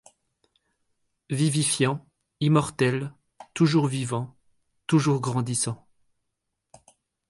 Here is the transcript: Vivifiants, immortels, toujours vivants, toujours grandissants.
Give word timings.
Vivifiants, 1.29 2.03
immortels, 2.39 3.13
toujours 3.53 3.85
vivants, 3.85 4.35
toujours 4.87 5.21
grandissants. 5.21 5.87